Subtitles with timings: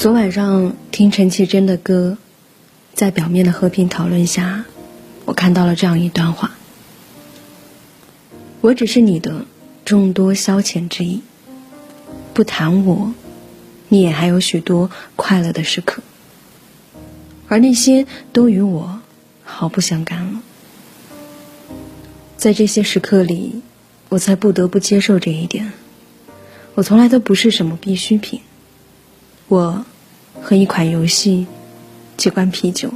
[0.00, 2.16] 昨晚上听陈绮贞的歌，
[2.94, 4.64] 在表面的和平讨论下，
[5.26, 6.52] 我看到了这样一段话：
[8.62, 9.44] 我只是你的
[9.84, 11.20] 众多消遣之一，
[12.32, 13.12] 不谈我，
[13.90, 16.02] 你也还有许多快乐的时刻，
[17.48, 19.02] 而那些都与我
[19.44, 20.40] 毫不相干了。
[22.38, 23.60] 在这些时刻里，
[24.08, 25.74] 我才不得不接受这一点：
[26.74, 28.40] 我从来都不是什么必需品。
[29.48, 29.84] 我。
[30.40, 31.46] 和一款游戏，
[32.16, 32.92] 几罐啤酒，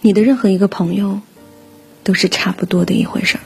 [0.00, 1.20] 你的任何一个朋友，
[2.04, 3.40] 都是差不多的一回事儿。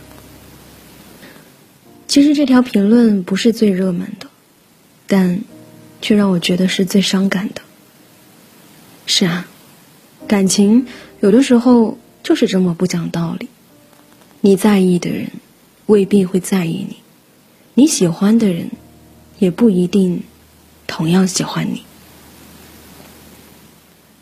[2.09, 4.29] 其实这条评论不是最热门的，
[5.07, 5.41] 但
[6.01, 7.62] 却让我觉得是最伤感的。
[9.07, 9.48] 是啊，
[10.27, 10.87] 感情
[11.21, 13.48] 有的时候就是这么不讲道理。
[14.41, 15.30] 你在意的人
[15.87, 16.96] 未必会在意你，
[17.74, 18.71] 你喜欢的人
[19.38, 20.23] 也不一定
[20.87, 21.83] 同样喜欢你。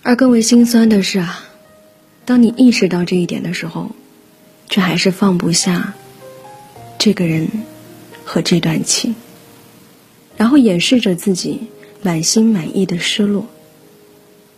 [0.07, 1.45] 而更为心酸的是啊，
[2.27, 3.91] 当你意识到这一点的时候，
[4.69, 5.95] 却还是放不下
[6.99, 7.49] 这个人
[8.23, 9.15] 和这段情，
[10.37, 11.69] 然后掩饰着自己
[12.03, 13.47] 满心满意的失落，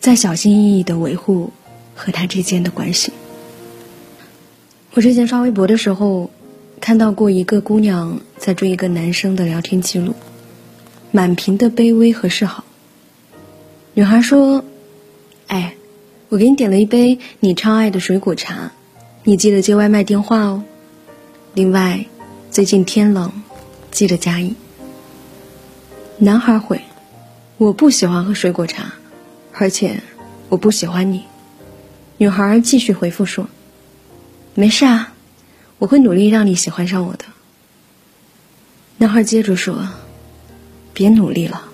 [0.00, 1.52] 在小心翼翼的维护
[1.94, 3.12] 和他之间的关系。
[4.94, 6.28] 我之前刷微博的时候，
[6.80, 10.12] 看到过一个姑娘在追一个男生的聊天记录，
[11.12, 12.64] 满屏的卑微和示好。
[13.94, 14.64] 女孩说。
[15.48, 15.74] 哎，
[16.28, 18.72] 我给你点了一杯你超爱的水果茶，
[19.24, 20.64] 你记得接外卖电话哦。
[21.54, 22.06] 另外，
[22.50, 23.32] 最近天冷，
[23.90, 24.54] 记得加衣。
[26.18, 26.80] 男孩回
[27.58, 28.92] ：“我不喜欢喝水果茶，
[29.52, 30.02] 而且
[30.48, 31.24] 我不喜欢你。”
[32.18, 33.48] 女孩继续回复说
[34.54, 35.12] ：“没事啊，
[35.78, 37.24] 我会努力让你喜欢上我的。”
[38.98, 39.88] 男孩接着说
[40.94, 41.64] ：“别努力了，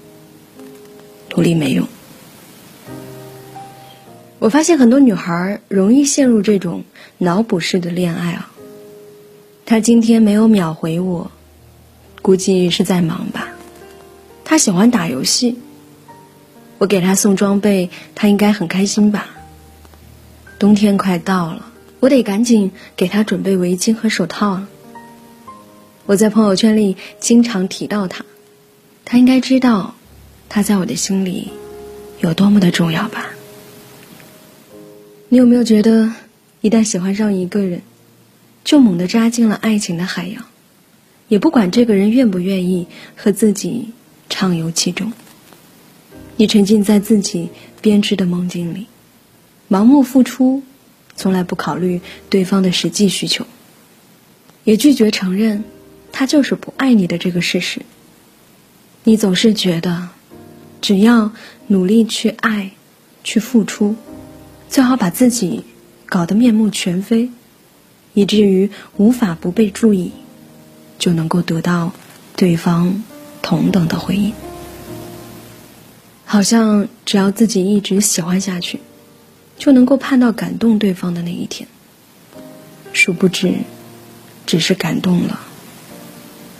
[1.30, 1.86] 努力没用。”
[4.42, 6.83] 我发现很多女孩容易陷入这种
[7.17, 8.51] 脑补式的恋爱啊。
[9.64, 11.30] 他今天没有秒回我，
[12.23, 13.51] 估计是在忙吧。
[14.45, 15.61] 他喜欢打游戏，
[16.79, 19.29] 我给他送装备，他应该很开心吧。
[20.58, 21.67] 冬天快到了，
[22.01, 24.69] 我得赶紧给他准备围巾和手套啊。
[26.05, 28.25] 我在朋友圈里经常提到他，
[29.05, 29.95] 他应该知道，
[30.48, 31.52] 他在我的心里
[32.19, 33.27] 有多么的重要吧。
[35.33, 36.13] 你有没有觉得，
[36.61, 37.81] 一旦喜欢上一个人，
[38.65, 40.45] 就猛地扎进了爱情的海洋，
[41.27, 43.93] 也不管这个人愿不愿意和自己
[44.29, 45.15] 畅游其中。
[46.37, 47.48] 你沉浸在自己
[47.81, 48.89] 编织的梦境里，
[49.70, 50.63] 盲目付出，
[51.17, 53.47] 从来不考虑对方的实际需求，
[54.64, 55.64] 也拒绝承认
[56.13, 57.81] 他就是不爱你的这个事实。
[59.05, 60.11] 你总是觉得，
[60.83, 61.33] 只要
[61.69, 62.73] 努力去爱，
[63.25, 63.97] 去付出。
[64.72, 65.64] 最好把自己
[66.06, 67.28] 搞得面目全非，
[68.14, 70.12] 以至于无法不被注意，
[70.98, 71.92] 就能够得到
[72.36, 73.05] 对方
[73.42, 74.33] 同等的回应。
[76.24, 78.80] 好像只要自己一直喜欢下去，
[79.58, 81.68] 就能够盼到感动对方的那一天。
[82.94, 83.52] 殊不知，
[84.46, 85.39] 只是感动了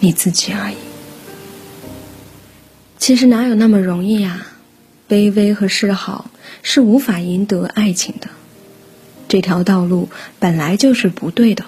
[0.01, 0.77] 你自己而已。
[2.99, 4.49] 其实哪有那么容易呀？
[5.13, 6.31] 卑微和示好。
[6.65, 8.29] 是无法赢得爱情的，
[9.27, 10.09] 这条道路
[10.39, 11.65] 本来就是不对的，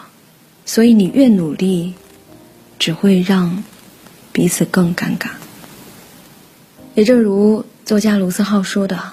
[0.65, 1.95] 所以你越努力，
[2.79, 3.65] 只会让
[4.33, 5.31] 彼此更尴尬。
[6.95, 9.13] 也正如作家卢思浩说的：“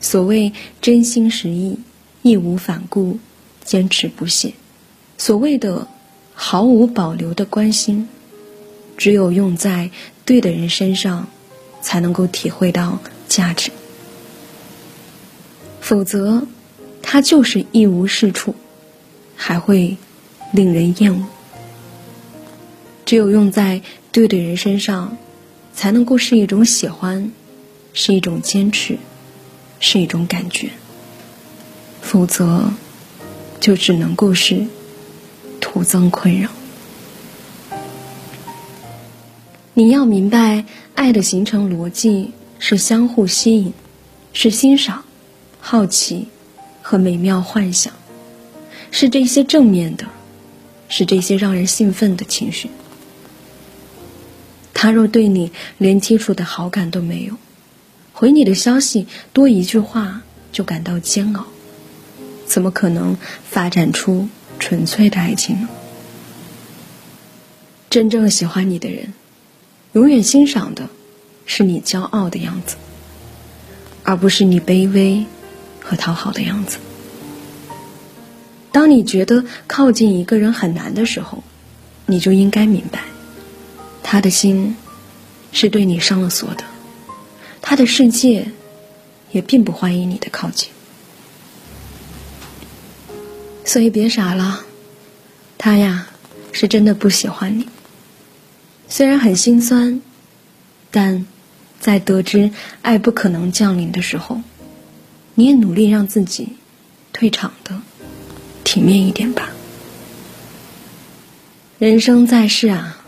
[0.00, 0.52] 所谓
[0.82, 1.78] 真心实意、
[2.20, 3.18] 义无反顾、
[3.64, 4.52] 坚持不懈，
[5.16, 5.88] 所谓的
[6.34, 8.08] 毫无保留的关心，
[8.98, 9.90] 只有用在
[10.26, 11.28] 对的人身上，
[11.80, 12.98] 才能够体会到
[13.28, 13.70] 价值。”
[15.80, 16.46] 否则，
[17.02, 18.54] 它就是一无是处，
[19.36, 19.96] 还会
[20.52, 21.24] 令人厌恶。
[23.04, 25.16] 只有用在对的人身上，
[25.72, 27.30] 才能够是一种喜欢，
[27.92, 28.98] 是一种坚持，
[29.78, 30.70] 是一种感觉。
[32.02, 32.70] 否则，
[33.60, 34.66] 就只能够是
[35.60, 36.50] 徒增困扰。
[39.74, 40.64] 你要明白，
[40.94, 43.72] 爱的形成逻辑是相互吸引，
[44.32, 45.04] 是欣赏。
[45.60, 46.28] 好奇
[46.80, 47.92] 和美妙幻想，
[48.92, 50.06] 是这些正面的，
[50.88, 52.70] 是这些让人兴奋的情绪。
[54.72, 57.34] 他若对你连基础的好感都没有，
[58.12, 60.22] 回你的消息多一句话
[60.52, 61.46] 就感到煎熬，
[62.46, 63.16] 怎么可能
[63.50, 64.28] 发展出
[64.60, 65.68] 纯粹的爱情呢？
[67.90, 69.12] 真正喜欢你的人，
[69.94, 70.88] 永远欣赏的
[71.46, 72.76] 是你骄傲的样子。
[74.08, 75.26] 而不是你卑微
[75.82, 76.78] 和讨好的样子。
[78.70, 81.42] 当你觉得靠近一个人很难的时候，
[82.06, 83.00] 你就应该明白，
[84.04, 84.76] 他的心
[85.50, 86.62] 是对你上了锁的，
[87.60, 88.52] 他的世界
[89.32, 90.70] 也并不欢迎你的靠近。
[93.64, 94.64] 所以别傻了，
[95.58, 96.06] 他呀
[96.52, 97.68] 是真的不喜欢你。
[98.88, 100.00] 虽然很心酸，
[100.92, 101.26] 但
[101.80, 102.50] 在得知
[102.82, 104.40] 爱不可能降临的时候，
[105.34, 106.56] 你也努力让自己
[107.12, 107.80] 退场的
[108.64, 109.50] 体面一点吧。
[111.78, 113.04] 人生在世啊，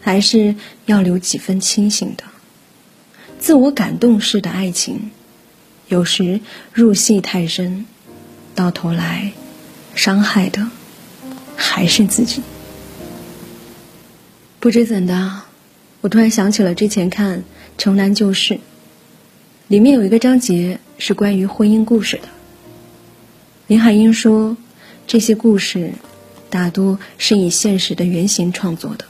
[0.00, 0.54] 还是
[0.86, 2.24] 要留几分清醒的。
[3.38, 5.10] 自我感动式的爱情，
[5.88, 6.40] 有时
[6.72, 7.86] 入戏太深，
[8.54, 9.32] 到头来。
[9.96, 10.70] 伤害的
[11.54, 12.42] 还是自己。
[14.58, 15.42] 不知怎的，
[16.00, 17.38] 我突然想起了之前看
[17.78, 18.54] 《城南旧事》，
[19.68, 22.28] 里面有一个章节是关于婚姻故事的。
[23.66, 24.56] 林海音说，
[25.06, 25.92] 这些故事
[26.50, 29.04] 大多是以现实的原型创作的。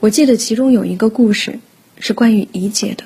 [0.00, 1.58] 我记得其中有一个故事
[1.98, 3.04] 是关于怡姐的，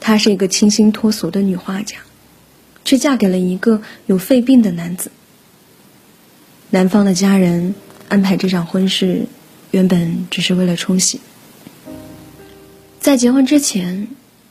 [0.00, 1.98] 她是一个清新脱俗的女画家。
[2.82, 5.12] 却嫁给了一个有肺病的男子。
[6.70, 7.74] 男方的家人
[8.08, 9.26] 安排这场婚事，
[9.70, 11.20] 原本只是为了冲喜。
[13.10, 14.06] 在结婚之前，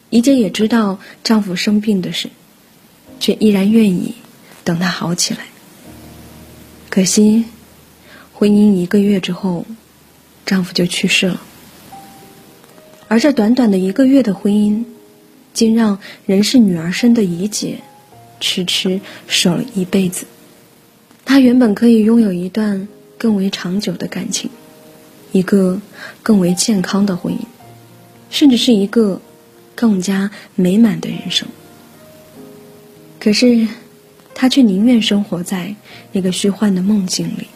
[0.09, 2.29] 怡姐也知道丈夫生病的事，
[3.17, 4.15] 却依然愿意
[4.65, 5.45] 等他好起来。
[6.89, 7.45] 可惜，
[8.33, 9.65] 婚姻一个月之后，
[10.45, 11.41] 丈夫就去世了。
[13.07, 14.83] 而这短短的一个月的婚姻，
[15.53, 17.77] 竟让人是女儿身的怡姐。
[18.41, 20.25] 痴痴守了一辈子，
[21.23, 24.50] 她原本可以拥有一段更为长久的感情，
[25.31, 25.79] 一个
[26.21, 27.39] 更为健康的婚姻，
[28.29, 29.21] 甚至是一个
[29.75, 31.47] 更加美满的人生。
[33.19, 33.67] 可是，
[34.33, 35.75] 他却宁愿生活在
[36.11, 37.47] 那个虚幻的梦境里，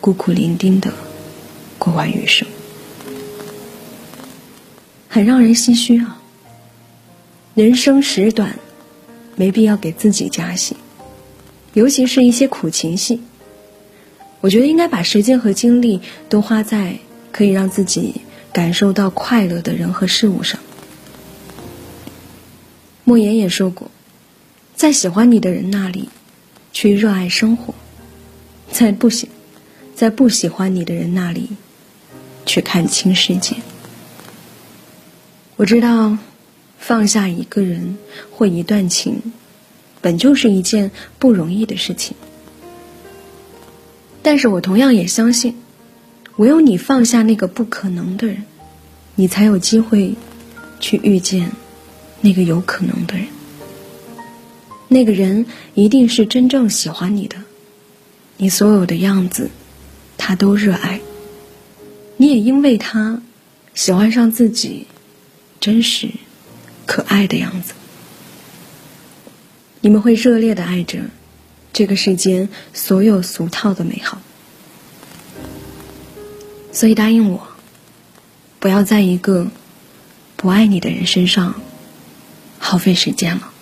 [0.00, 0.92] 孤苦伶仃的
[1.78, 2.46] 过完余生，
[5.08, 6.20] 很让人唏嘘啊！
[7.54, 8.58] 人生时短。
[9.36, 10.76] 没必要给自己加戏，
[11.72, 13.20] 尤其是一些苦情戏。
[14.40, 16.96] 我觉得应该把时间和精力都花在
[17.32, 18.20] 可以让自己
[18.54, 20.58] 感受到快乐的人和事物上。
[23.04, 23.90] 莫言也说过，
[24.74, 26.08] 在喜欢你的人那里
[26.72, 27.74] 去热爱生活，
[28.70, 29.28] 在不喜
[29.94, 31.50] 在不喜欢你的人那里
[32.46, 33.56] 去看清世界。
[35.56, 36.16] 我知道。
[36.76, 37.96] 放下一个人
[38.30, 39.32] 或一段情，
[40.02, 42.14] 本就是一件不容易的事情。
[44.20, 45.56] 但是我同样也相信，
[46.36, 48.44] 唯有你放下那个不可能的人，
[49.14, 50.14] 你才有机会
[50.80, 51.52] 去遇见
[52.20, 53.26] 那个有可能的人。
[54.88, 57.36] 那个人一定是真正喜欢你的，
[58.36, 59.50] 你所有的样子，
[60.16, 61.00] 他都热爱。
[62.16, 63.22] 你也因为他
[63.74, 64.86] 喜欢上自己，
[65.60, 66.10] 真实。
[66.86, 67.72] 可爱的样子，
[69.80, 70.98] 你们会热烈的爱着
[71.72, 74.20] 这个世间所有俗套的美好，
[76.74, 77.46] 所以答应我，
[78.58, 79.46] 不要在一个
[80.36, 81.54] 不爱你的人身上
[82.58, 83.53] 耗费时间了。